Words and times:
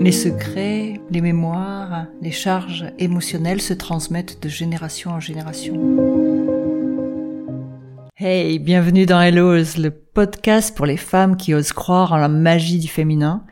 Les 0.00 0.12
secrets, 0.12 1.00
les 1.10 1.20
mémoires, 1.20 2.06
les 2.22 2.30
charges 2.30 2.86
émotionnelles 3.00 3.60
se 3.60 3.74
transmettent 3.74 4.40
de 4.40 4.48
génération 4.48 5.10
en 5.10 5.18
génération. 5.18 5.74
Hey, 8.16 8.60
bienvenue 8.60 9.06
dans 9.06 9.20
Hellos, 9.20 9.76
le 9.76 9.90
podcast 9.90 10.76
pour 10.76 10.86
les 10.86 10.96
femmes 10.96 11.36
qui 11.36 11.52
osent 11.52 11.72
croire 11.72 12.12
en 12.12 12.16
la 12.16 12.28
magie 12.28 12.78
du 12.78 12.86
féminin. 12.86 13.44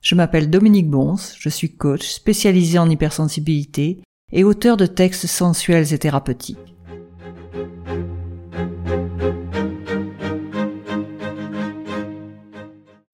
Je 0.00 0.14
m'appelle 0.14 0.48
Dominique 0.48 0.88
Bons, 0.88 1.34
je 1.38 1.48
suis 1.50 1.76
coach 1.76 2.08
spécialisé 2.08 2.78
en 2.78 2.88
hypersensibilité 2.88 4.00
et 4.32 4.44
auteur 4.44 4.78
de 4.78 4.86
textes 4.86 5.26
sensuels 5.26 5.92
et 5.92 5.98
thérapeutiques. 5.98 6.71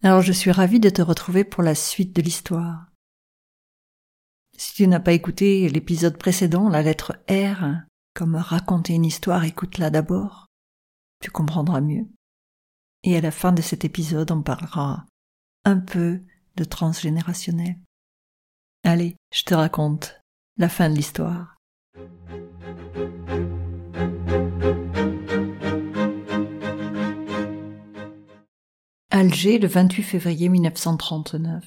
Alors 0.03 0.23
je 0.23 0.33
suis 0.33 0.53
ravie 0.53 0.79
de 0.79 0.91
te 0.91 1.03
retrouver 1.03 1.45
pour 1.45 1.63
la 1.63 1.75
suite 1.75 2.15
de 2.15 2.23
l'histoire. 2.23 2.87
Si 4.57 4.75
tu 4.75 4.87
n'as 4.87 5.01
pas 5.01 5.13
écouté 5.13 5.69
l'épisode 5.69 6.17
précédent, 6.17 6.69
la 6.69 6.83
lettre 6.83 7.17
R, 7.29 7.83
comme 8.15 8.37
raconter 8.37 8.95
une 8.95 9.05
histoire, 9.05 9.45
écoute-la 9.45 9.91
d'abord. 9.91 10.47
Tu 11.21 11.31
comprendras 11.31 11.81
mieux. 11.81 12.07
Et 13.03 13.17
à 13.17 13.21
la 13.21 13.31
fin 13.31 13.53
de 13.53 13.63
cet 13.63 13.85
épisode, 13.85 14.31
on 14.31 14.43
parlera 14.43 15.07
un 15.65 15.79
peu 15.79 16.21
de 16.57 16.65
transgénérationnel. 16.65 17.77
Allez, 18.85 19.17
je 19.33 19.43
te 19.43 19.55
raconte 19.55 20.21
la 20.57 20.69
fin 20.69 20.89
de 20.89 20.95
l'histoire. 20.95 21.57
Alger 29.21 29.59
le 29.59 29.67
28 29.67 30.05
février 30.05 30.49
1939. 30.49 31.65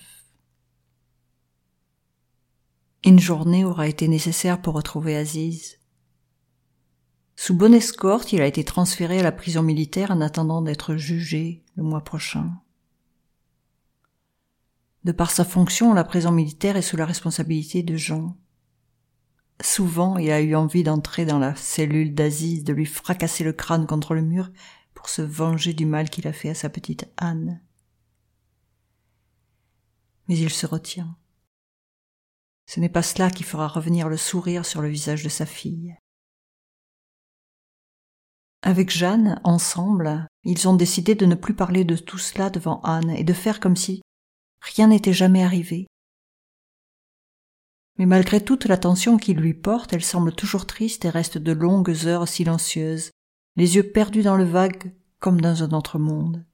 Une 3.03 3.19
journée 3.19 3.65
aura 3.65 3.89
été 3.89 4.07
nécessaire 4.07 4.61
pour 4.61 4.73
retrouver 4.73 5.17
Aziz. 5.17 5.77
Sous 7.35 7.53
bonne 7.53 7.73
escorte, 7.73 8.31
il 8.31 8.39
a 8.39 8.47
été 8.47 8.63
transféré 8.63 9.19
à 9.19 9.23
la 9.23 9.33
prison 9.33 9.63
militaire 9.63 10.11
en 10.11 10.21
attendant 10.21 10.61
d'être 10.61 10.95
jugé 10.95 11.65
le 11.75 11.83
mois 11.83 12.05
prochain. 12.05 12.53
De 15.03 15.11
par 15.11 15.29
sa 15.29 15.43
fonction, 15.43 15.93
la 15.93 16.05
prison 16.05 16.31
militaire 16.31 16.77
est 16.77 16.81
sous 16.81 16.95
la 16.95 17.05
responsabilité 17.05 17.83
de 17.83 17.97
Jean. 17.97 18.37
Souvent, 19.61 20.17
il 20.17 20.31
a 20.31 20.39
eu 20.39 20.55
envie 20.55 20.83
d'entrer 20.83 21.25
dans 21.25 21.37
la 21.37 21.53
cellule 21.57 22.15
d'Aziz, 22.15 22.63
de 22.63 22.71
lui 22.71 22.85
fracasser 22.85 23.43
le 23.43 23.51
crâne 23.51 23.87
contre 23.87 24.15
le 24.15 24.21
mur 24.21 24.49
pour 25.01 25.09
se 25.09 25.23
venger 25.23 25.73
du 25.73 25.87
mal 25.87 26.11
qu'il 26.11 26.27
a 26.27 26.31
fait 26.31 26.49
à 26.49 26.53
sa 26.53 26.69
petite 26.69 27.11
Anne. 27.17 27.59
Mais 30.27 30.37
il 30.37 30.51
se 30.51 30.67
retient. 30.67 31.17
Ce 32.67 32.79
n'est 32.79 32.87
pas 32.87 33.01
cela 33.01 33.31
qui 33.31 33.41
fera 33.41 33.67
revenir 33.67 34.09
le 34.09 34.17
sourire 34.17 34.63
sur 34.63 34.79
le 34.79 34.89
visage 34.89 35.23
de 35.23 35.29
sa 35.29 35.47
fille. 35.47 35.97
Avec 38.61 38.91
Jeanne, 38.91 39.41
ensemble, 39.43 40.27
ils 40.43 40.67
ont 40.67 40.75
décidé 40.75 41.15
de 41.15 41.25
ne 41.25 41.33
plus 41.33 41.55
parler 41.55 41.83
de 41.83 41.97
tout 41.97 42.19
cela 42.19 42.51
devant 42.51 42.79
Anne 42.81 43.09
et 43.09 43.23
de 43.23 43.33
faire 43.33 43.59
comme 43.59 43.75
si 43.75 44.03
rien 44.61 44.89
n'était 44.89 45.13
jamais 45.13 45.43
arrivé. 45.43 45.87
Mais 47.97 48.05
malgré 48.05 48.39
toute 48.39 48.65
l'attention 48.65 49.17
qu'il 49.17 49.37
lui 49.37 49.55
porte, 49.55 49.93
elle 49.93 50.03
semble 50.03 50.35
toujours 50.35 50.67
triste 50.67 51.05
et 51.05 51.09
reste 51.09 51.39
de 51.39 51.53
longues 51.53 52.05
heures 52.05 52.27
silencieuses, 52.27 53.09
les 53.55 53.75
yeux 53.75 53.91
perdus 53.91 54.23
dans 54.23 54.37
le 54.37 54.45
vague 54.45 54.93
comme 55.19 55.41
dans 55.41 55.63
un 55.63 55.71
autre 55.71 55.99
monde. 55.99 56.45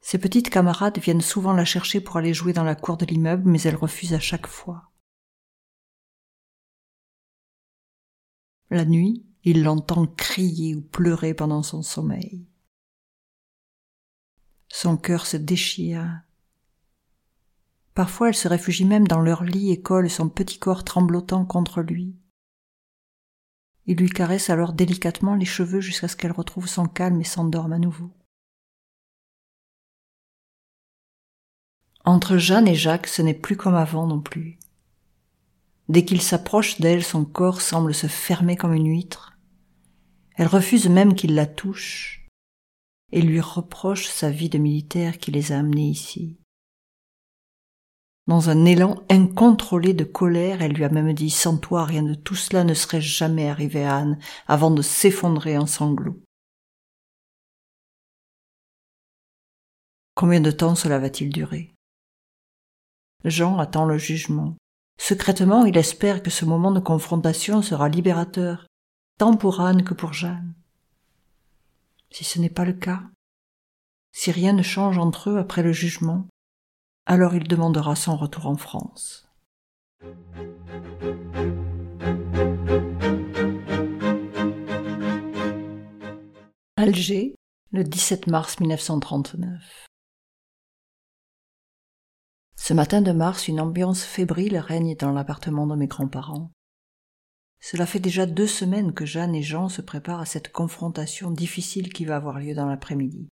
Ses 0.00 0.18
petites 0.18 0.50
camarades 0.50 0.98
viennent 0.98 1.20
souvent 1.20 1.52
la 1.52 1.64
chercher 1.64 2.00
pour 2.00 2.16
aller 2.16 2.34
jouer 2.34 2.52
dans 2.52 2.64
la 2.64 2.74
cour 2.74 2.96
de 2.96 3.06
l'immeuble, 3.06 3.48
mais 3.48 3.60
elle 3.62 3.76
refuse 3.76 4.14
à 4.14 4.20
chaque 4.20 4.46
fois. 4.46 4.90
La 8.70 8.84
nuit, 8.84 9.26
il 9.44 9.62
l'entend 9.62 10.06
crier 10.06 10.74
ou 10.74 10.80
pleurer 10.80 11.34
pendant 11.34 11.62
son 11.62 11.82
sommeil. 11.82 12.46
Son 14.68 14.96
cœur 14.96 15.26
se 15.26 15.36
déchire. 15.36 16.22
Parfois 17.94 18.28
elle 18.28 18.36
se 18.36 18.48
réfugie 18.48 18.84
même 18.84 19.08
dans 19.08 19.20
leur 19.20 19.42
lit 19.42 19.72
et 19.72 19.82
colle 19.82 20.08
son 20.08 20.28
petit 20.28 20.58
corps 20.58 20.84
tremblotant 20.84 21.44
contre 21.44 21.82
lui. 21.82 22.19
Il 23.90 23.96
lui 23.96 24.08
caresse 24.08 24.50
alors 24.50 24.72
délicatement 24.72 25.34
les 25.34 25.44
cheveux 25.44 25.80
jusqu'à 25.80 26.06
ce 26.06 26.14
qu'elle 26.14 26.30
retrouve 26.30 26.68
son 26.68 26.86
calme 26.86 27.20
et 27.20 27.24
s'endorme 27.24 27.72
à 27.72 27.78
nouveau. 27.80 28.12
Entre 32.04 32.36
Jeanne 32.36 32.68
et 32.68 32.76
Jacques, 32.76 33.08
ce 33.08 33.20
n'est 33.20 33.34
plus 33.34 33.56
comme 33.56 33.74
avant 33.74 34.06
non 34.06 34.20
plus. 34.20 34.60
Dès 35.88 36.04
qu'il 36.04 36.22
s'approche 36.22 36.80
d'elle, 36.80 37.02
son 37.02 37.24
corps 37.24 37.60
semble 37.60 37.92
se 37.92 38.06
fermer 38.06 38.54
comme 38.54 38.74
une 38.74 38.86
huître. 38.86 39.36
Elle 40.36 40.46
refuse 40.46 40.88
même 40.88 41.16
qu'il 41.16 41.34
la 41.34 41.48
touche 41.48 42.28
et 43.10 43.20
lui 43.20 43.40
reproche 43.40 44.06
sa 44.06 44.30
vie 44.30 44.48
de 44.48 44.58
militaire 44.58 45.18
qui 45.18 45.32
les 45.32 45.50
a 45.50 45.58
amenés 45.58 45.88
ici. 45.88 46.39
Dans 48.30 48.48
un 48.48 48.64
élan 48.64 48.94
incontrôlé 49.10 49.92
de 49.92 50.04
colère, 50.04 50.62
elle 50.62 50.74
lui 50.74 50.84
a 50.84 50.88
même 50.88 51.12
dit 51.14 51.30
Sans 51.30 51.58
toi, 51.58 51.84
rien 51.84 52.04
de 52.04 52.14
tout 52.14 52.36
cela 52.36 52.62
ne 52.62 52.74
serait 52.74 53.00
jamais 53.00 53.48
arrivé 53.48 53.84
à 53.84 53.96
Anne, 53.96 54.20
avant 54.46 54.70
de 54.70 54.82
s'effondrer 54.82 55.58
en 55.58 55.66
sanglots. 55.66 56.22
Combien 60.14 60.40
de 60.40 60.52
temps 60.52 60.76
cela 60.76 61.00
va-t-il 61.00 61.30
durer? 61.32 61.74
Jean 63.24 63.58
attend 63.58 63.84
le 63.84 63.98
jugement. 63.98 64.56
Secrètement, 64.96 65.64
il 65.64 65.76
espère 65.76 66.22
que 66.22 66.30
ce 66.30 66.44
moment 66.44 66.70
de 66.70 66.78
confrontation 66.78 67.62
sera 67.62 67.88
libérateur, 67.88 68.64
tant 69.18 69.36
pour 69.36 69.60
Anne 69.60 69.82
que 69.82 69.92
pour 69.94 70.12
Jeanne. 70.12 70.54
Si 72.12 72.22
ce 72.22 72.38
n'est 72.38 72.48
pas 72.48 72.64
le 72.64 72.74
cas, 72.74 73.02
si 74.12 74.30
rien 74.30 74.52
ne 74.52 74.62
change 74.62 74.98
entre 74.98 75.30
eux 75.30 75.38
après 75.38 75.64
le 75.64 75.72
jugement, 75.72 76.28
alors 77.10 77.34
il 77.34 77.48
demandera 77.48 77.96
son 77.96 78.16
retour 78.16 78.46
en 78.46 78.56
France. 78.56 79.28
Alger, 86.76 87.34
le 87.72 87.82
17 87.82 88.28
mars 88.28 88.60
1939. 88.60 89.88
Ce 92.54 92.72
matin 92.74 93.02
de 93.02 93.10
mars, 93.10 93.48
une 93.48 93.60
ambiance 93.60 94.04
fébrile 94.04 94.58
règne 94.58 94.94
dans 94.94 95.10
l'appartement 95.10 95.66
de 95.66 95.74
mes 95.74 95.88
grands-parents. 95.88 96.52
Cela 97.60 97.86
fait 97.86 97.98
déjà 97.98 98.24
deux 98.24 98.46
semaines 98.46 98.94
que 98.94 99.04
Jeanne 99.04 99.34
et 99.34 99.42
Jean 99.42 99.68
se 99.68 99.82
préparent 99.82 100.20
à 100.20 100.26
cette 100.26 100.52
confrontation 100.52 101.32
difficile 101.32 101.92
qui 101.92 102.04
va 102.04 102.14
avoir 102.14 102.38
lieu 102.38 102.54
dans 102.54 102.66
l'après-midi 102.66 103.28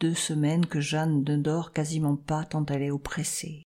deux 0.00 0.14
semaines 0.14 0.66
que 0.66 0.80
Jeanne 0.80 1.24
ne 1.24 1.36
dort 1.36 1.72
quasiment 1.72 2.16
pas 2.16 2.44
tant 2.44 2.64
elle 2.66 2.82
est 2.82 2.90
oppressée. 2.90 3.62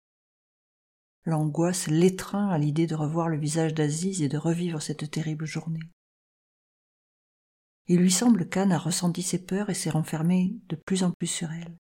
L'angoisse 1.23 1.87
l'étreint 1.87 2.49
à 2.49 2.57
l'idée 2.57 2.87
de 2.87 2.95
revoir 2.95 3.29
le 3.29 3.37
visage 3.37 3.73
d'Aziz 3.73 4.21
et 4.21 4.29
de 4.29 4.37
revivre 4.37 4.81
cette 4.81 5.09
terrible 5.11 5.45
journée. 5.45 5.91
Il 7.87 7.99
lui 7.99 8.11
semble 8.11 8.49
qu'Anne 8.49 8.73
a 8.73 8.77
ressenti 8.77 9.23
ses 9.23 9.45
peurs 9.45 9.69
et 9.69 9.73
s'est 9.73 9.89
renfermée 9.89 10.57
de 10.67 10.75
plus 10.75 11.03
en 11.03 11.11
plus 11.11 11.27
sur 11.27 11.51
elle. 11.51 11.77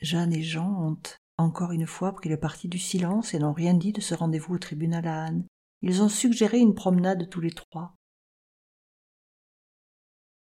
Jeanne 0.00 0.32
et 0.32 0.42
Jean 0.42 0.68
ont 0.82 0.98
encore 1.38 1.72
une 1.72 1.86
fois 1.86 2.12
pris 2.12 2.28
le 2.28 2.38
parti 2.38 2.68
du 2.68 2.78
silence 2.78 3.34
et 3.34 3.38
n'ont 3.38 3.52
rien 3.52 3.74
dit 3.74 3.92
de 3.92 4.00
ce 4.00 4.14
rendez-vous 4.14 4.54
au 4.54 4.58
tribunal 4.58 5.06
à 5.06 5.24
Anne. 5.24 5.46
Ils 5.82 6.02
ont 6.02 6.08
suggéré 6.08 6.58
une 6.58 6.74
promenade 6.74 7.28
tous 7.28 7.40
les 7.40 7.50
trois. 7.50 7.94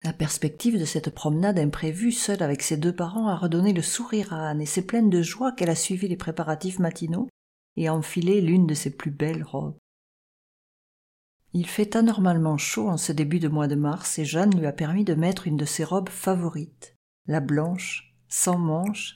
La 0.04 0.14
perspective 0.14 0.80
de 0.80 0.86
cette 0.86 1.12
promenade 1.12 1.60
imprévue, 1.60 2.12
seule 2.12 2.42
avec 2.42 2.64
ses 2.64 2.78
deux 2.78 2.96
parents, 2.96 3.28
a 3.28 3.36
redonné 3.36 3.72
le 3.72 3.84
sourire 3.84 4.34
à 4.34 4.50
Anne, 4.50 4.62
et 4.62 4.66
c'est 4.66 4.82
pleine 4.86 5.12
de 5.12 5.22
joie 5.22 5.52
qu'elle 5.52 5.70
a 5.70 5.76
suivi 5.76 6.08
les 6.08 6.18
préparatifs 6.18 6.80
matinaux 6.80 7.30
et 7.78 7.88
a 7.88 7.94
enfilé 7.94 8.42
l'une 8.42 8.66
de 8.66 8.74
ses 8.74 8.90
plus 8.90 9.12
belles 9.12 9.44
robes. 9.44 9.78
Il 11.54 11.68
fait 11.68 11.96
anormalement 11.96 12.58
chaud 12.58 12.90
en 12.90 12.98
ce 12.98 13.12
début 13.12 13.40
de 13.40 13.48
mois 13.48 13.68
de 13.68 13.76
mars, 13.76 14.18
et 14.18 14.26
Jeanne 14.26 14.58
lui 14.58 14.66
a 14.66 14.74
permis 14.74 15.04
de 15.04 15.14
mettre 15.14 15.46
une 15.46 15.58
de 15.58 15.66
ses 15.66 15.84
robes 15.84 16.10
favorites, 16.10 16.96
la 17.28 17.40
blanche, 17.40 18.16
sans 18.28 18.58
manches, 18.58 19.16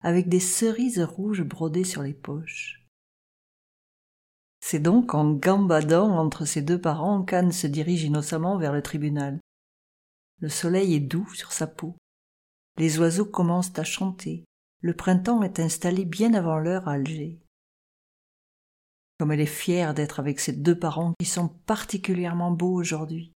avec 0.00 0.28
des 0.28 0.40
cerises 0.40 1.00
rouges 1.00 1.42
brodées 1.42 1.84
sur 1.84 2.02
les 2.02 2.12
poches. 2.12 2.84
C'est 4.60 4.80
donc 4.80 5.14
en 5.14 5.30
gambadant 5.30 6.10
entre 6.18 6.44
ses 6.44 6.62
deux 6.62 6.80
parents 6.80 7.22
qu'Anne 7.22 7.52
se 7.52 7.66
dirige 7.66 8.02
innocemment 8.02 8.58
vers 8.58 8.72
le 8.72 8.82
tribunal. 8.82 9.38
Le 10.40 10.48
soleil 10.48 10.94
est 10.94 11.00
doux 11.00 11.28
sur 11.34 11.52
sa 11.52 11.66
peau. 11.66 11.96
Les 12.76 12.98
oiseaux 12.98 13.24
commencent 13.24 13.78
à 13.78 13.84
chanter. 13.84 14.44
Le 14.80 14.94
printemps 14.94 15.42
est 15.42 15.60
installé 15.60 16.04
bien 16.04 16.34
avant 16.34 16.58
l'heure 16.58 16.88
à 16.88 16.92
Alger. 16.92 17.40
Comme 19.18 19.32
elle 19.32 19.40
est 19.40 19.46
fière 19.46 19.94
d'être 19.94 20.20
avec 20.20 20.40
ses 20.40 20.52
deux 20.52 20.78
parents 20.78 21.14
qui 21.18 21.26
sont 21.26 21.48
particulièrement 21.48 22.50
beaux 22.50 22.74
aujourd'hui. 22.74 23.32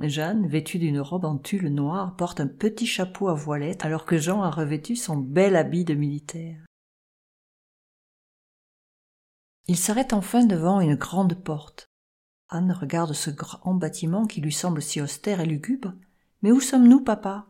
Jeanne, 0.00 0.46
vêtue 0.46 0.78
d'une 0.78 1.00
robe 1.00 1.24
en 1.24 1.38
tulle 1.38 1.68
noire, 1.68 2.14
porte 2.14 2.40
un 2.40 2.46
petit 2.46 2.86
chapeau 2.86 3.28
à 3.28 3.34
voilette 3.34 3.84
alors 3.84 4.04
que 4.04 4.18
Jean 4.18 4.42
a 4.42 4.50
revêtu 4.50 4.94
son 4.94 5.16
bel 5.16 5.56
habit 5.56 5.84
de 5.84 5.94
militaire. 5.94 6.64
Il 9.66 9.76
s'arrête 9.76 10.12
enfin 10.12 10.44
devant 10.44 10.80
une 10.80 10.94
grande 10.94 11.34
porte. 11.34 11.87
Anne 12.50 12.72
regarde 12.72 13.12
ce 13.12 13.30
grand 13.30 13.74
bâtiment 13.74 14.26
qui 14.26 14.40
lui 14.40 14.52
semble 14.52 14.80
si 14.80 15.00
austère 15.00 15.40
et 15.40 15.46
lugubre. 15.46 15.92
Mais 16.42 16.52
où 16.52 16.60
sommes-nous, 16.60 17.00
papa? 17.00 17.46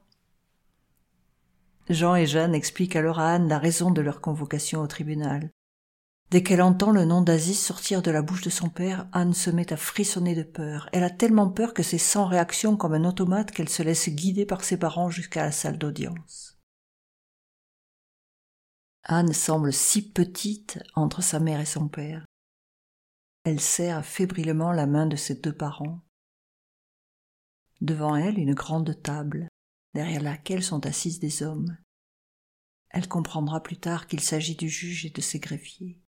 Jean 1.89 2.17
et 2.17 2.27
Jeanne 2.27 2.55
expliquent 2.55 2.97
alors 2.97 3.19
à 3.19 3.33
Anne 3.33 3.49
la 3.49 3.59
raison 3.59 3.91
de 3.91 4.01
leur 4.01 4.21
convocation 4.21 4.81
au 4.81 4.87
tribunal. 4.87 5.51
Dès 6.31 6.43
qu'elle 6.43 6.61
entend 6.61 6.91
le 6.91 7.07
nom 7.07 7.23
d'Aziz 7.23 7.59
sortir 7.59 8.03
de 8.03 8.11
la 8.11 8.21
bouche 8.21 8.43
de 8.43 8.51
son 8.51 8.69
père, 8.69 9.09
Anne 9.13 9.33
se 9.33 9.49
met 9.49 9.73
à 9.73 9.79
frissonner 9.79 10.35
de 10.35 10.43
peur. 10.43 10.91
Elle 10.93 11.05
a 11.05 11.11
tellement 11.11 11.49
peur 11.49 11.73
que 11.73 11.83
c'est 11.83 11.97
sans 11.97 12.27
réaction 12.27 12.77
comme 12.77 12.93
un 12.93 13.05
automate 13.05 13.51
qu'elle 13.51 13.71
se 13.71 13.83
laisse 13.83 14.11
guider 14.11 14.45
par 14.45 14.63
ses 14.63 14.77
parents 14.77 15.09
jusqu'à 15.09 15.45
la 15.45 15.53
salle 15.53 15.79
d'audience. 15.79 16.59
Anne 19.05 19.33
semble 19.33 19.73
si 19.73 20.03
petite 20.03 20.79
entre 20.95 21.23
sa 21.23 21.41
mère 21.41 21.61
et 21.61 21.67
son 21.67 21.89
père. 21.89 22.27
Elle 23.49 23.63
serre 23.63 24.05
fébrilement 24.05 24.73
la 24.73 24.87
main 24.87 25.07
de 25.07 25.17
ses 25.17 25.35
deux 25.37 25.57
parents. 25.57 26.05
Devant 27.81 28.15
elle, 28.15 28.39
une 28.39 28.53
grande 28.53 29.03
table, 29.03 29.49
derrière 29.95 30.23
laquelle 30.23 30.63
sont 30.63 30.85
assises 30.85 31.19
des 31.19 31.43
hommes. 31.43 31.79
Elle 32.91 33.09
comprendra 33.09 33.63
plus 33.63 33.79
tard 33.79 34.07
qu'il 34.07 34.21
s'agit 34.21 34.55
du 34.55 34.69
juge 34.69 35.07
et 35.07 35.11
de 35.11 35.23
ses 35.23 35.39
greffiers. 35.41 35.99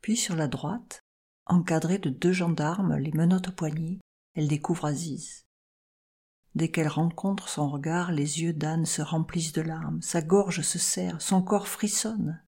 Puis 0.00 0.16
sur 0.16 0.34
la 0.34 0.48
droite, 0.48 1.02
encadrée 1.46 2.00
de 2.00 2.10
deux 2.10 2.32
gendarmes, 2.32 2.96
les 2.96 3.12
menottes 3.12 3.50
aux 3.50 3.52
poignets, 3.52 4.00
elle 4.34 4.48
découvre 4.48 4.86
Aziz. 4.86 5.46
Dès 6.56 6.72
qu'elle 6.72 6.88
rencontre 6.88 7.48
son 7.48 7.70
regard, 7.70 8.10
les 8.10 8.42
yeux 8.42 8.54
d'Anne 8.54 8.86
se 8.86 9.02
remplissent 9.02 9.52
de 9.52 9.62
larmes, 9.62 10.02
sa 10.02 10.20
gorge 10.20 10.62
se 10.62 10.80
serre, 10.80 11.22
son 11.22 11.42
corps 11.42 11.68
frissonne. 11.68 12.42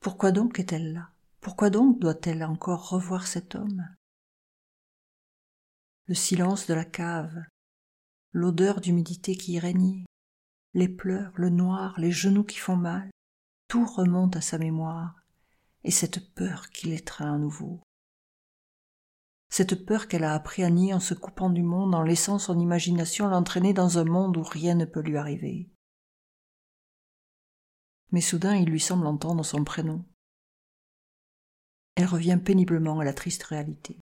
Pourquoi 0.00 0.32
donc 0.32 0.58
est-elle 0.60 0.92
là? 0.92 1.10
Pourquoi 1.40 1.70
donc 1.70 1.98
doit-elle 1.98 2.44
encore 2.44 2.88
revoir 2.88 3.26
cet 3.26 3.54
homme? 3.54 3.88
Le 6.06 6.14
silence 6.14 6.66
de 6.66 6.74
la 6.74 6.84
cave, 6.84 7.42
l'odeur 8.32 8.80
d'humidité 8.80 9.36
qui 9.36 9.52
y 9.52 9.58
régnait, 9.58 10.04
les 10.74 10.88
pleurs, 10.88 11.32
le 11.34 11.50
noir, 11.50 11.98
les 11.98 12.12
genoux 12.12 12.44
qui 12.44 12.58
font 12.58 12.76
mal, 12.76 13.10
tout 13.68 13.84
remonte 13.84 14.36
à 14.36 14.40
sa 14.40 14.58
mémoire, 14.58 15.20
et 15.84 15.90
cette 15.90 16.34
peur 16.34 16.70
qui 16.70 16.88
l'étreint 16.88 17.34
à 17.34 17.38
nouveau. 17.38 17.80
Cette 19.50 19.86
peur 19.86 20.08
qu'elle 20.08 20.24
a 20.24 20.34
appris 20.34 20.62
à 20.62 20.70
nier 20.70 20.94
en 20.94 21.00
se 21.00 21.14
coupant 21.14 21.50
du 21.50 21.62
monde, 21.62 21.94
en 21.94 22.02
laissant 22.02 22.38
son 22.38 22.58
imagination 22.58 23.28
l'entraîner 23.28 23.72
dans 23.72 23.98
un 23.98 24.04
monde 24.04 24.36
où 24.36 24.42
rien 24.42 24.74
ne 24.74 24.84
peut 24.84 25.00
lui 25.00 25.16
arriver. 25.16 25.70
Mais 28.10 28.20
soudain 28.20 28.56
il 28.56 28.68
lui 28.68 28.80
semble 28.80 29.06
entendre 29.06 29.44
son 29.44 29.64
prénom. 29.64 30.04
Elle 31.94 32.06
revient 32.06 32.38
péniblement 32.42 33.00
à 33.00 33.04
la 33.04 33.12
triste 33.12 33.42
réalité. 33.42 33.98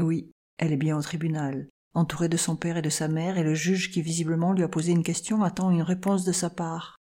Oui, 0.00 0.30
elle 0.58 0.72
est 0.72 0.76
bien 0.76 0.96
au 0.96 1.02
tribunal, 1.02 1.68
entourée 1.94 2.28
de 2.28 2.36
son 2.36 2.56
père 2.56 2.76
et 2.76 2.82
de 2.82 2.90
sa 2.90 3.08
mère, 3.08 3.38
et 3.38 3.42
le 3.42 3.54
juge 3.54 3.90
qui 3.90 4.02
visiblement 4.02 4.52
lui 4.52 4.62
a 4.62 4.68
posé 4.68 4.92
une 4.92 5.02
question 5.02 5.42
attend 5.42 5.70
une 5.70 5.82
réponse 5.82 6.24
de 6.24 6.32
sa 6.32 6.50
part. 6.50 6.96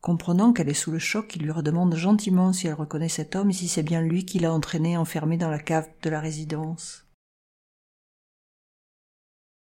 Comprenant 0.00 0.52
qu'elle 0.52 0.68
est 0.68 0.74
sous 0.74 0.90
le 0.90 0.98
choc, 0.98 1.36
il 1.36 1.42
lui 1.42 1.52
redemande 1.52 1.94
gentiment 1.94 2.52
si 2.52 2.66
elle 2.66 2.74
reconnaît 2.74 3.08
cet 3.08 3.36
homme 3.36 3.50
et 3.50 3.52
si 3.52 3.68
c'est 3.68 3.84
bien 3.84 4.02
lui 4.02 4.26
qui 4.26 4.40
l'a 4.40 4.52
entraînée 4.52 4.96
enfermée 4.96 5.36
dans 5.36 5.50
la 5.50 5.60
cave 5.60 5.88
de 6.02 6.10
la 6.10 6.20
résidence. 6.20 7.06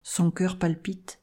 Son 0.02 0.30
cœur 0.30 0.58
palpite. 0.58 1.19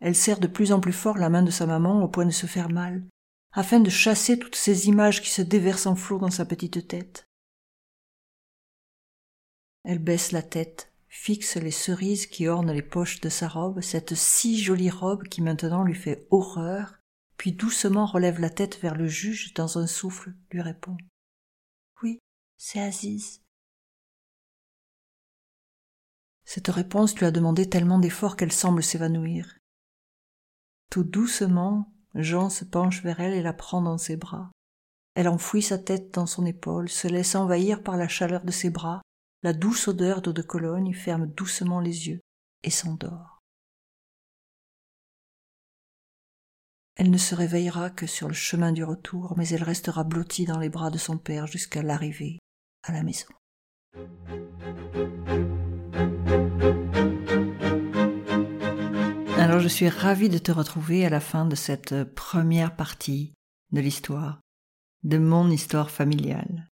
Elle 0.00 0.16
serre 0.16 0.40
de 0.40 0.46
plus 0.46 0.72
en 0.72 0.80
plus 0.80 0.92
fort 0.92 1.18
la 1.18 1.28
main 1.28 1.42
de 1.42 1.50
sa 1.50 1.66
maman 1.66 2.02
au 2.02 2.08
point 2.08 2.26
de 2.26 2.30
se 2.30 2.46
faire 2.46 2.70
mal, 2.70 3.04
afin 3.52 3.80
de 3.80 3.90
chasser 3.90 4.38
toutes 4.38 4.56
ces 4.56 4.88
images 4.88 5.22
qui 5.22 5.28
se 5.28 5.42
déversent 5.42 5.86
en 5.86 5.94
flot 5.94 6.18
dans 6.18 6.30
sa 6.30 6.46
petite 6.46 6.88
tête. 6.88 7.26
Elle 9.84 9.98
baisse 9.98 10.32
la 10.32 10.42
tête, 10.42 10.92
fixe 11.08 11.56
les 11.56 11.70
cerises 11.70 12.26
qui 12.26 12.48
ornent 12.48 12.72
les 12.72 12.82
poches 12.82 13.20
de 13.20 13.28
sa 13.28 13.48
robe, 13.48 13.80
cette 13.80 14.14
si 14.14 14.62
jolie 14.62 14.90
robe 14.90 15.24
qui 15.24 15.42
maintenant 15.42 15.84
lui 15.84 15.94
fait 15.94 16.26
horreur, 16.30 17.00
puis 17.36 17.52
doucement 17.52 18.06
relève 18.06 18.40
la 18.40 18.50
tête 18.50 18.78
vers 18.80 18.94
le 18.94 19.06
juge 19.06 19.54
dans 19.54 19.78
un 19.78 19.86
souffle, 19.86 20.34
lui 20.50 20.60
répond. 20.60 20.96
Oui, 22.02 22.18
c'est 22.56 22.80
Aziz. 22.80 23.42
Cette 26.44 26.68
réponse 26.68 27.16
lui 27.16 27.26
a 27.26 27.30
demandé 27.30 27.68
tellement 27.68 27.98
d'efforts 27.98 28.36
qu'elle 28.36 28.52
semble 28.52 28.82
s'évanouir. 28.82 29.59
Tout 30.90 31.04
doucement, 31.04 31.92
Jean 32.14 32.50
se 32.50 32.64
penche 32.64 33.02
vers 33.02 33.20
elle 33.20 33.34
et 33.34 33.42
la 33.42 33.52
prend 33.52 33.80
dans 33.80 33.98
ses 33.98 34.16
bras. 34.16 34.50
Elle 35.14 35.28
enfouit 35.28 35.62
sa 35.62 35.78
tête 35.78 36.12
dans 36.12 36.26
son 36.26 36.44
épaule, 36.44 36.88
se 36.88 37.06
laisse 37.06 37.36
envahir 37.36 37.82
par 37.82 37.96
la 37.96 38.08
chaleur 38.08 38.42
de 38.42 38.50
ses 38.50 38.70
bras, 38.70 39.00
la 39.42 39.52
douce 39.52 39.88
odeur 39.88 40.20
d'eau 40.20 40.32
de 40.32 40.42
Cologne 40.42 40.92
ferme 40.92 41.26
doucement 41.26 41.80
les 41.80 42.08
yeux 42.08 42.20
et 42.64 42.70
s'endort. 42.70 43.38
Elle 46.96 47.10
ne 47.10 47.18
se 47.18 47.34
réveillera 47.34 47.90
que 47.90 48.06
sur 48.06 48.28
le 48.28 48.34
chemin 48.34 48.72
du 48.72 48.84
retour, 48.84 49.34
mais 49.38 49.48
elle 49.48 49.62
restera 49.62 50.04
blottie 50.04 50.44
dans 50.44 50.58
les 50.58 50.68
bras 50.68 50.90
de 50.90 50.98
son 50.98 51.16
père 51.16 51.46
jusqu'à 51.46 51.82
l'arrivée 51.82 52.38
à 52.82 52.92
la 52.92 53.02
maison. 53.02 53.28
Je 59.60 59.68
suis 59.68 59.88
ravie 59.88 60.28
de 60.28 60.38
te 60.38 60.52
retrouver 60.52 61.04
à 61.04 61.10
la 61.10 61.20
fin 61.20 61.44
de 61.44 61.54
cette 61.54 62.04
première 62.04 62.76
partie 62.76 63.34
de 63.72 63.80
l'histoire, 63.80 64.40
de 65.02 65.18
mon 65.18 65.50
histoire 65.50 65.90
familiale. 65.90 66.68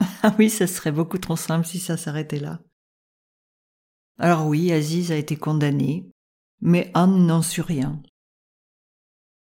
Ah 0.22 0.34
oui, 0.38 0.50
ça 0.50 0.66
serait 0.66 0.92
beaucoup 0.92 1.18
trop 1.18 1.36
simple 1.36 1.66
si 1.66 1.78
ça 1.78 1.96
s'arrêtait 1.96 2.40
là. 2.40 2.60
Alors 4.18 4.46
oui, 4.46 4.72
Aziz 4.72 5.12
a 5.12 5.16
été 5.16 5.36
condamné, 5.36 6.10
mais 6.60 6.90
Anne 6.94 7.26
n'en 7.26 7.42
sut 7.42 7.62
rien. 7.62 8.02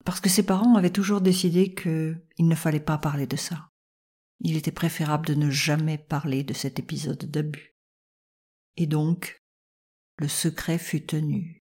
Parce 0.04 0.20
que 0.20 0.28
ses 0.28 0.44
parents 0.44 0.74
avaient 0.74 0.90
toujours 0.90 1.20
décidé 1.20 1.74
qu'il 1.74 2.20
ne 2.40 2.54
fallait 2.54 2.80
pas 2.80 2.98
parler 2.98 3.26
de 3.26 3.36
ça. 3.36 3.68
Il 4.40 4.56
était 4.56 4.72
préférable 4.72 5.26
de 5.26 5.34
ne 5.34 5.50
jamais 5.50 5.98
parler 5.98 6.42
de 6.42 6.54
cet 6.54 6.78
épisode 6.78 7.24
d'abus. 7.24 7.76
Et 8.76 8.86
donc, 8.86 9.40
le 10.18 10.28
secret 10.28 10.78
fut 10.78 11.04
tenu. 11.06 11.57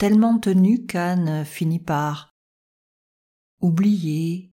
Tellement 0.00 0.38
tenu 0.38 0.86
qu'Anne 0.86 1.44
finit 1.44 1.78
par 1.78 2.34
oublier, 3.60 4.50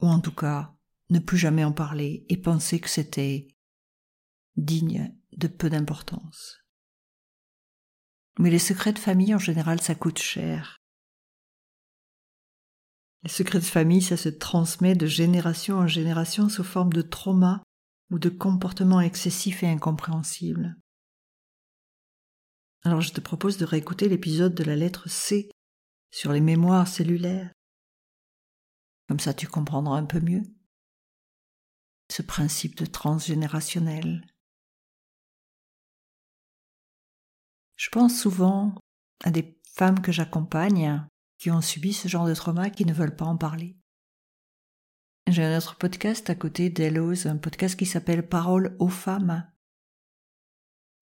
ou 0.00 0.08
en 0.08 0.18
tout 0.18 0.34
cas 0.34 0.74
ne 1.10 1.20
plus 1.20 1.38
jamais 1.38 1.62
en 1.62 1.70
parler 1.70 2.26
et 2.28 2.36
penser 2.36 2.80
que 2.80 2.88
c'était 2.88 3.46
digne 4.56 5.14
de 5.36 5.46
peu 5.46 5.70
d'importance. 5.70 6.58
Mais 8.40 8.50
les 8.50 8.58
secrets 8.58 8.92
de 8.92 8.98
famille 8.98 9.32
en 9.32 9.38
général 9.38 9.80
ça 9.80 9.94
coûte 9.94 10.18
cher. 10.18 10.78
Les 13.22 13.30
secrets 13.30 13.60
de 13.60 13.64
famille 13.64 14.02
ça 14.02 14.16
se 14.16 14.28
transmet 14.28 14.96
de 14.96 15.06
génération 15.06 15.76
en 15.76 15.86
génération 15.86 16.48
sous 16.48 16.64
forme 16.64 16.92
de 16.92 17.02
trauma 17.02 17.62
ou 18.10 18.18
de 18.18 18.28
comportements 18.28 19.00
excessifs 19.00 19.62
et 19.62 19.68
incompréhensibles. 19.68 20.76
Alors 22.82 23.00
je 23.00 23.12
te 23.12 23.20
propose 23.20 23.58
de 23.58 23.64
réécouter 23.64 24.08
l'épisode 24.08 24.54
de 24.54 24.64
la 24.64 24.76
lettre 24.76 25.08
C 25.08 25.50
sur 26.10 26.32
les 26.32 26.40
mémoires 26.40 26.88
cellulaires. 26.88 27.52
Comme 29.08 29.20
ça 29.20 29.34
tu 29.34 29.46
comprendras 29.46 29.98
un 29.98 30.06
peu 30.06 30.20
mieux 30.20 30.42
ce 32.10 32.22
principe 32.22 32.76
de 32.76 32.86
transgénérationnel. 32.86 34.26
Je 37.76 37.88
pense 37.88 38.20
souvent 38.20 38.74
à 39.24 39.30
des 39.30 39.58
femmes 39.74 40.00
que 40.00 40.12
j'accompagne 40.12 41.06
qui 41.38 41.50
ont 41.50 41.60
subi 41.60 41.92
ce 41.92 42.08
genre 42.08 42.26
de 42.26 42.34
trauma 42.34 42.70
qui 42.70 42.84
ne 42.84 42.92
veulent 42.92 43.16
pas 43.16 43.24
en 43.24 43.36
parler. 43.36 43.76
J'ai 45.26 45.44
un 45.44 45.56
autre 45.56 45.76
podcast 45.76 46.28
à 46.28 46.34
côté 46.34 46.70
d'Elos, 46.70 47.26
un 47.26 47.36
podcast 47.36 47.78
qui 47.78 47.86
s'appelle 47.86 48.28
Parole 48.28 48.76
aux 48.78 48.88
femmes, 48.88 49.48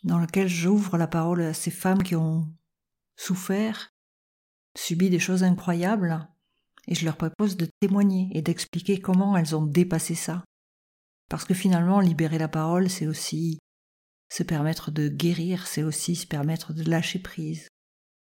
dans 0.04 0.18
lequel 0.18 0.48
j'ouvre 0.48 0.96
la 0.96 1.06
parole 1.06 1.42
à 1.42 1.54
ces 1.54 1.70
femmes 1.70 2.02
qui 2.02 2.16
ont 2.16 2.48
souffert, 3.16 3.90
subi 4.76 5.10
des 5.10 5.18
choses 5.18 5.42
incroyables, 5.42 6.28
et 6.86 6.94
je 6.94 7.04
leur 7.04 7.16
propose 7.16 7.56
de 7.56 7.68
témoigner 7.80 8.30
et 8.32 8.42
d'expliquer 8.42 9.00
comment 9.00 9.36
elles 9.36 9.54
ont 9.54 9.66
dépassé 9.66 10.14
ça. 10.14 10.44
Parce 11.28 11.44
que 11.44 11.54
finalement, 11.54 12.00
libérer 12.00 12.38
la 12.38 12.48
parole, 12.48 12.88
c'est 12.88 13.06
aussi 13.06 13.58
se 14.30 14.42
permettre 14.42 14.90
de 14.90 15.08
guérir, 15.08 15.66
c'est 15.66 15.82
aussi 15.82 16.16
se 16.16 16.26
permettre 16.26 16.72
de 16.72 16.88
lâcher 16.88 17.18
prise. 17.18 17.68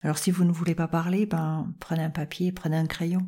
Alors 0.01 0.17
si 0.17 0.31
vous 0.31 0.43
ne 0.43 0.51
voulez 0.51 0.75
pas 0.75 0.87
parler, 0.87 1.25
ben 1.25 1.73
prenez 1.79 2.03
un 2.03 2.09
papier, 2.09 2.51
prenez 2.51 2.77
un 2.77 2.87
crayon 2.87 3.27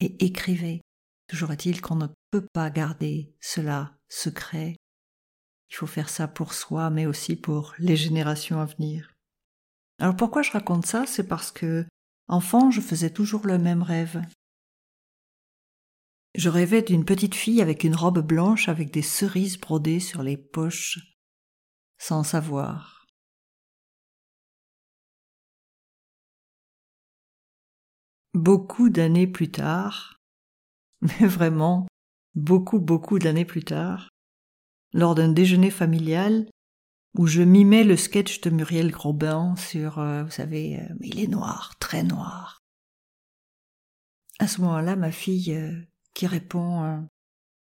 et 0.00 0.24
écrivez. 0.24 0.80
Toujours 1.28 1.52
est-il 1.52 1.80
qu'on 1.80 1.96
ne 1.96 2.06
peut 2.30 2.46
pas 2.52 2.70
garder 2.70 3.34
cela 3.40 3.98
secret. 4.08 4.76
Il 5.70 5.76
faut 5.76 5.86
faire 5.86 6.08
ça 6.08 6.28
pour 6.28 6.54
soi, 6.54 6.90
mais 6.90 7.06
aussi 7.06 7.36
pour 7.36 7.74
les 7.78 7.96
générations 7.96 8.60
à 8.60 8.64
venir. 8.64 9.12
Alors 10.00 10.16
pourquoi 10.16 10.42
je 10.42 10.52
raconte 10.52 10.86
ça? 10.86 11.04
C'est 11.06 11.26
parce 11.26 11.50
que, 11.50 11.86
enfant, 12.28 12.70
je 12.70 12.80
faisais 12.80 13.10
toujours 13.10 13.46
le 13.46 13.58
même 13.58 13.82
rêve. 13.82 14.22
Je 16.34 16.48
rêvais 16.48 16.82
d'une 16.82 17.04
petite 17.04 17.34
fille 17.34 17.60
avec 17.60 17.84
une 17.84 17.96
robe 17.96 18.20
blanche 18.20 18.68
avec 18.68 18.92
des 18.92 19.02
cerises 19.02 19.58
brodées 19.58 20.00
sur 20.00 20.22
les 20.22 20.36
poches, 20.36 20.98
sans 21.98 22.22
savoir. 22.22 23.06
Beaucoup 28.34 28.88
d'années 28.88 29.26
plus 29.26 29.50
tard, 29.50 30.20
mais 31.00 31.26
vraiment 31.26 31.88
beaucoup, 32.34 32.78
beaucoup 32.78 33.18
d'années 33.18 33.44
plus 33.44 33.64
tard, 33.64 34.08
lors 34.92 35.14
d'un 35.14 35.28
déjeuner 35.28 35.70
familial 35.70 36.46
où 37.16 37.26
je 37.26 37.42
mimais 37.42 37.84
le 37.84 37.96
sketch 37.96 38.40
de 38.42 38.50
Muriel 38.50 38.90
Grobin 38.90 39.56
sur, 39.56 39.98
euh, 39.98 40.24
vous 40.24 40.30
savez, 40.30 40.78
euh, 40.78 40.94
il 41.00 41.20
est 41.20 41.26
noir, 41.26 41.74
très 41.80 42.02
noir. 42.02 42.62
À 44.38 44.46
ce 44.46 44.60
moment-là, 44.60 44.94
ma 44.94 45.10
fille 45.10 45.52
euh, 45.54 45.72
qui 46.14 46.26
répond 46.26 47.08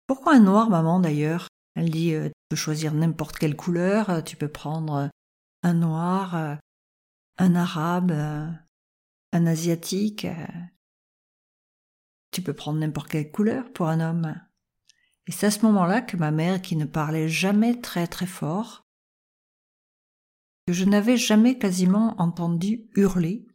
Pourquoi 0.07 0.35
un 0.35 0.39
noir, 0.39 0.69
maman, 0.69 0.99
d'ailleurs? 0.99 1.47
Elle 1.75 1.89
dit 1.89 2.11
Tu 2.11 2.31
peux 2.49 2.55
choisir 2.55 2.93
n'importe 2.93 3.38
quelle 3.38 3.55
couleur, 3.55 4.23
tu 4.23 4.35
peux 4.35 4.47
prendre 4.47 5.09
un 5.63 5.73
noir, 5.73 6.57
un 7.38 7.55
arabe, 7.55 8.11
un 8.11 9.45
asiatique, 9.45 10.27
tu 12.31 12.41
peux 12.41 12.53
prendre 12.53 12.79
n'importe 12.79 13.09
quelle 13.09 13.31
couleur 13.31 13.71
pour 13.71 13.88
un 13.88 13.99
homme. 13.99 14.35
Et 15.29 15.31
c'est 15.31 15.45
à 15.45 15.51
ce 15.51 15.63
moment-là 15.67 16.01
que 16.01 16.17
ma 16.17 16.31
mère, 16.31 16.59
qui 16.59 16.75
ne 16.75 16.86
parlait 16.86 17.29
jamais 17.29 17.79
très 17.79 18.07
très 18.07 18.25
fort, 18.25 18.88
que 20.65 20.74
je 20.74 20.86
n'avais 20.86 21.17
jamais 21.17 21.59
quasiment 21.59 22.19
entendu 22.19 22.89
hurler, 22.95 23.45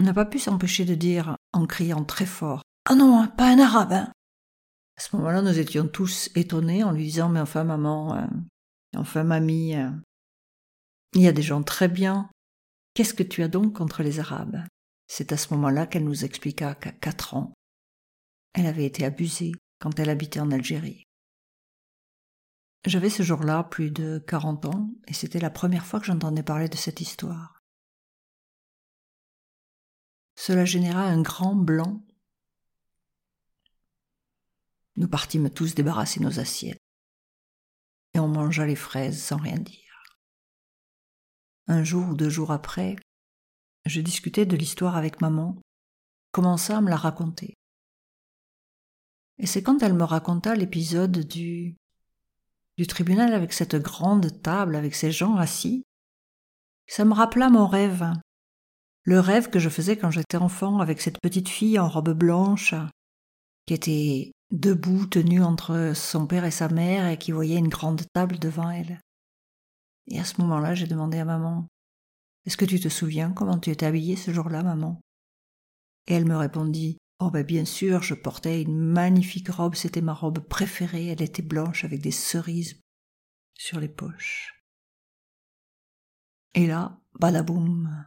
n'a 0.00 0.12
pas 0.12 0.24
pu 0.24 0.40
s'empêcher 0.40 0.84
de 0.84 0.96
dire 0.96 1.36
en 1.52 1.66
criant 1.66 2.02
très 2.02 2.26
fort 2.26 2.64
Ah 2.86 2.96
non, 2.96 3.20
hein, 3.20 3.28
pas 3.28 3.52
un 3.52 3.60
arabe 3.60 3.92
hein. 3.92 4.12
À 4.96 5.00
ce 5.00 5.14
moment-là, 5.14 5.42
nous 5.42 5.60
étions 5.60 5.86
tous 5.86 6.28
étonnés 6.34 6.82
en 6.82 6.90
lui 6.90 7.04
disant 7.04 7.28
Mais 7.28 7.40
enfin, 7.40 7.62
maman, 7.62 8.16
euh, 8.16 8.26
enfin, 8.96 9.22
mamie, 9.22 9.76
il 11.14 11.22
y 11.22 11.28
a 11.28 11.32
des 11.32 11.42
gens 11.42 11.62
très 11.62 11.86
bien. 11.86 12.28
Qu'est-ce 12.94 13.14
que 13.14 13.22
tu 13.22 13.44
as 13.44 13.48
donc 13.48 13.76
contre 13.76 14.02
les 14.02 14.18
arabes? 14.18 14.64
C'est 15.06 15.30
à 15.30 15.36
ce 15.36 15.54
moment-là 15.54 15.86
qu'elle 15.86 16.04
nous 16.04 16.24
expliqua 16.24 16.74
qu'à 16.74 16.90
quatre 16.90 17.34
ans, 17.34 17.52
elle 18.54 18.66
avait 18.66 18.86
été 18.86 19.04
abusée 19.04 19.52
quand 19.78 19.98
elle 19.98 20.10
habitait 20.10 20.40
en 20.40 20.50
Algérie. 20.50 21.04
J'avais 22.86 23.10
ce 23.10 23.22
jour-là 23.22 23.64
plus 23.64 23.90
de 23.90 24.18
quarante 24.26 24.64
ans 24.64 24.90
et 25.06 25.12
c'était 25.12 25.40
la 25.40 25.50
première 25.50 25.84
fois 25.84 26.00
que 26.00 26.06
j'entendais 26.06 26.42
parler 26.42 26.68
de 26.68 26.76
cette 26.76 27.00
histoire. 27.00 27.60
Cela 30.34 30.64
généra 30.64 31.02
un 31.02 31.20
grand 31.20 31.54
blanc. 31.54 32.02
Nous 34.96 35.08
partîmes 35.08 35.50
tous 35.50 35.74
débarrasser 35.74 36.20
nos 36.20 36.40
assiettes 36.40 36.80
et 38.14 38.18
on 38.18 38.28
mangea 38.28 38.66
les 38.66 38.76
fraises 38.76 39.22
sans 39.22 39.36
rien 39.36 39.58
dire. 39.58 40.16
Un 41.66 41.84
jour 41.84 42.08
ou 42.08 42.14
deux 42.14 42.30
jours 42.30 42.50
après, 42.50 42.96
je 43.84 44.00
discutais 44.00 44.46
de 44.46 44.56
l'histoire 44.56 44.96
avec 44.96 45.20
maman, 45.20 45.56
commença 46.32 46.78
à 46.78 46.80
me 46.80 46.90
la 46.90 46.96
raconter. 46.96 47.59
Et 49.40 49.46
c'est 49.46 49.62
quand 49.62 49.82
elle 49.82 49.94
me 49.94 50.04
raconta 50.04 50.54
l'épisode 50.54 51.26
du 51.26 51.76
du 52.76 52.86
tribunal 52.86 53.34
avec 53.34 53.52
cette 53.52 53.76
grande 53.76 54.40
table, 54.40 54.74
avec 54.74 54.94
ces 54.94 55.12
gens 55.12 55.36
assis, 55.36 55.84
ça 56.86 57.04
me 57.04 57.12
rappela 57.12 57.50
mon 57.50 57.66
rêve. 57.66 58.10
Le 59.02 59.20
rêve 59.20 59.50
que 59.50 59.58
je 59.58 59.68
faisais 59.68 59.98
quand 59.98 60.10
j'étais 60.10 60.38
enfant 60.38 60.78
avec 60.78 61.02
cette 61.02 61.20
petite 61.20 61.48
fille 61.48 61.78
en 61.78 61.88
robe 61.88 62.12
blanche, 62.12 62.74
qui 63.66 63.74
était 63.74 64.32
debout, 64.50 65.06
tenue 65.06 65.42
entre 65.42 65.92
son 65.94 66.26
père 66.26 66.46
et 66.46 66.50
sa 66.50 66.68
mère, 66.68 67.06
et 67.06 67.18
qui 67.18 67.32
voyait 67.32 67.58
une 67.58 67.68
grande 67.68 68.02
table 68.14 68.38
devant 68.38 68.70
elle. 68.70 69.00
Et 70.06 70.18
à 70.18 70.24
ce 70.24 70.40
moment-là, 70.40 70.74
j'ai 70.74 70.86
demandé 70.86 71.18
à 71.18 71.26
maman 71.26 71.66
est-ce 72.46 72.56
que 72.56 72.64
tu 72.64 72.80
te 72.80 72.88
souviens 72.88 73.32
comment 73.32 73.58
tu 73.58 73.70
étais 73.70 73.86
habillée 73.86 74.16
ce 74.16 74.32
jour-là, 74.32 74.62
maman? 74.62 75.00
Et 76.06 76.14
elle 76.14 76.24
me 76.24 76.36
répondit 76.36 76.96
Oh 77.22 77.30
ben 77.30 77.44
bien 77.44 77.66
sûr, 77.66 78.02
je 78.02 78.14
portais 78.14 78.62
une 78.62 78.78
magnifique 78.78 79.50
robe, 79.50 79.74
c'était 79.74 80.00
ma 80.00 80.14
robe 80.14 80.38
préférée, 80.38 81.08
elle 81.08 81.20
était 81.20 81.42
blanche 81.42 81.84
avec 81.84 82.00
des 82.00 82.12
cerises 82.12 82.80
sur 83.58 83.78
les 83.78 83.90
poches. 83.90 84.64
Et 86.54 86.66
là, 86.66 86.98
badaboum. 87.18 88.06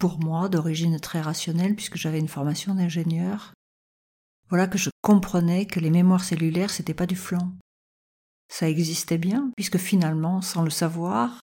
Pour 0.00 0.18
moi, 0.18 0.48
d'origine 0.48 0.98
très 0.98 1.20
rationnelle, 1.20 1.76
puisque 1.76 1.96
j'avais 1.96 2.18
une 2.18 2.26
formation 2.26 2.74
d'ingénieur, 2.74 3.54
voilà 4.48 4.66
que 4.66 4.78
je 4.78 4.90
comprenais 5.00 5.66
que 5.66 5.78
les 5.78 5.90
mémoires 5.90 6.24
cellulaires, 6.24 6.70
c'était 6.70 6.94
pas 6.94 7.06
du 7.06 7.14
flanc. 7.14 7.52
Ça 8.48 8.68
existait 8.68 9.18
bien, 9.18 9.52
puisque 9.56 9.78
finalement, 9.78 10.42
sans 10.42 10.62
le 10.62 10.70
savoir, 10.70 11.38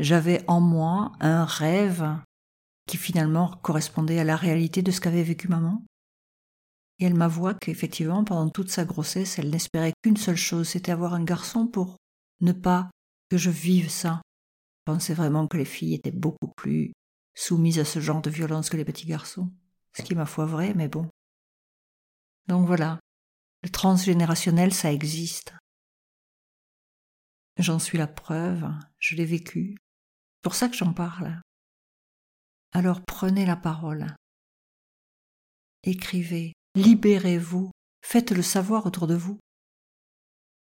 j'avais 0.00 0.44
en 0.48 0.60
moi 0.60 1.12
un 1.20 1.44
rêve 1.44 2.18
qui 2.86 2.96
finalement 2.96 3.56
correspondait 3.62 4.18
à 4.18 4.24
la 4.24 4.36
réalité 4.36 4.82
de 4.82 4.90
ce 4.90 5.00
qu'avait 5.00 5.22
vécu 5.22 5.48
maman. 5.48 5.84
Et 6.98 7.06
elle 7.06 7.14
m'avoua 7.14 7.54
qu'effectivement, 7.54 8.24
pendant 8.24 8.50
toute 8.50 8.70
sa 8.70 8.84
grossesse, 8.84 9.38
elle 9.38 9.50
n'espérait 9.50 9.92
qu'une 10.02 10.16
seule 10.16 10.36
chose, 10.36 10.68
c'était 10.68 10.92
avoir 10.92 11.14
un 11.14 11.24
garçon 11.24 11.66
pour 11.66 11.96
ne 12.40 12.52
pas 12.52 12.90
que 13.30 13.36
je 13.36 13.50
vive 13.50 13.90
ça. 13.90 14.22
Je 14.86 14.92
pensais 14.92 15.14
vraiment 15.14 15.48
que 15.48 15.56
les 15.56 15.64
filles 15.64 15.94
étaient 15.94 16.10
beaucoup 16.10 16.52
plus 16.56 16.92
soumises 17.34 17.78
à 17.78 17.84
ce 17.84 18.00
genre 18.00 18.22
de 18.22 18.30
violence 18.30 18.70
que 18.70 18.76
les 18.76 18.84
petits 18.84 19.06
garçons. 19.06 19.50
Ce 19.96 20.02
qui 20.02 20.12
est 20.12 20.16
ma 20.16 20.26
foi 20.26 20.44
vrai, 20.44 20.74
mais 20.74 20.88
bon. 20.88 21.08
Donc 22.46 22.66
voilà, 22.66 23.00
le 23.62 23.70
transgénérationnel, 23.70 24.74
ça 24.74 24.92
existe. 24.92 25.54
J'en 27.58 27.78
suis 27.78 27.98
la 27.98 28.06
preuve, 28.06 28.68
je 28.98 29.16
l'ai 29.16 29.24
vécu, 29.24 29.76
pour 30.42 30.54
ça 30.54 30.68
que 30.68 30.76
j'en 30.76 30.92
parle. 30.92 31.40
Alors 32.76 33.00
prenez 33.00 33.46
la 33.46 33.56
parole. 33.56 34.06
Écrivez, 35.84 36.54
libérez-vous, 36.74 37.70
faites-le 38.04 38.42
savoir 38.42 38.84
autour 38.84 39.06
de 39.06 39.14
vous. 39.14 39.38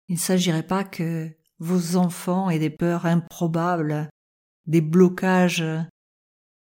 Il 0.08 0.16
ne 0.16 0.20
s'agirait 0.20 0.66
pas 0.66 0.82
que 0.82 1.30
vos 1.60 1.96
enfants 1.96 2.50
aient 2.50 2.58
des 2.58 2.70
peurs 2.70 3.06
improbables, 3.06 4.10
des 4.66 4.80
blocages, 4.80 5.64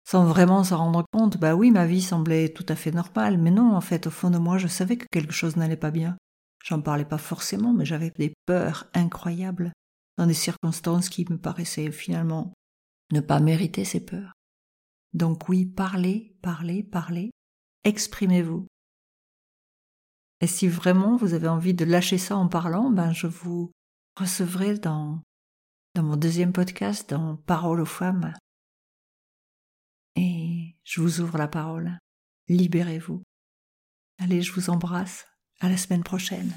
sans 0.07 0.25
vraiment 0.25 0.63
s'en 0.63 0.77
rendre 0.77 1.05
compte. 1.11 1.37
Bah 1.37 1.55
oui, 1.55 1.71
ma 1.71 1.87
vie 1.87 2.03
semblait 2.03 2.49
tout 2.49 2.65
à 2.69 2.75
fait 2.75 2.91
normale, 2.91 3.39
mais 3.39 3.51
non, 3.51 3.75
en 3.75 3.81
fait, 3.81 4.05
au 4.05 4.11
fond 4.11 4.29
de 4.29 4.37
moi, 4.37 4.59
je 4.59 4.67
savais 4.67 4.97
que 4.97 5.07
quelque 5.11 5.33
chose 5.33 5.55
n'allait 5.55 5.75
pas 5.75 5.91
bien. 5.91 6.17
J'en 6.63 6.81
parlais 6.81 7.05
pas 7.05 7.17
forcément, 7.17 7.73
mais 7.73 7.85
j'avais 7.85 8.11
des 8.11 8.33
peurs 8.45 8.91
incroyables, 8.93 9.73
dans 10.19 10.27
des 10.27 10.35
circonstances 10.35 11.09
qui 11.09 11.25
me 11.31 11.39
paraissaient 11.39 11.91
finalement 11.91 12.53
ne 13.11 13.21
pas 13.21 13.39
mériter 13.39 13.85
ses 13.85 14.05
peurs. 14.05 14.33
Donc 15.13 15.49
oui, 15.49 15.65
parlez, 15.65 16.37
parlez, 16.41 16.83
parlez, 16.83 17.31
exprimez-vous. 17.83 18.67
Et 20.39 20.47
si 20.47 20.67
vraiment 20.67 21.17
vous 21.17 21.33
avez 21.33 21.47
envie 21.47 21.73
de 21.73 21.85
lâcher 21.85 22.17
ça 22.17 22.35
en 22.35 22.47
parlant, 22.47 22.89
ben 22.89 23.11
je 23.11 23.27
vous 23.27 23.71
recevrai 24.17 24.77
dans, 24.77 25.21
dans 25.95 26.03
mon 26.03 26.15
deuxième 26.15 26.53
podcast, 26.53 27.09
dans 27.09 27.35
Parole 27.35 27.81
aux 27.81 27.85
femmes. 27.85 28.33
Et 30.15 30.75
je 30.83 31.01
vous 31.01 31.21
ouvre 31.21 31.37
la 31.37 31.47
parole. 31.47 31.97
Libérez-vous. 32.47 33.23
Allez, 34.17 34.41
je 34.41 34.51
vous 34.53 34.69
embrasse. 34.69 35.27
À 35.59 35.69
la 35.69 35.77
semaine 35.77 36.03
prochaine. 36.03 36.51